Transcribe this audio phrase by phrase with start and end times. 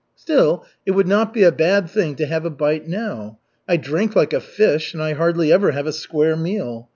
[0.15, 3.37] Still it would not be a bad thing to have a bite now.
[3.69, 6.89] I drink like a fish and I hardly ever have a square meal.